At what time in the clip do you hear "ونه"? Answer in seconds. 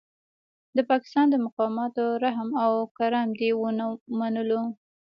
3.61-3.85